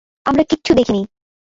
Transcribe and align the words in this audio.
আমরা 0.25 0.43
কিচ্ছু 0.43 0.71
দেখিনি। 0.73 1.01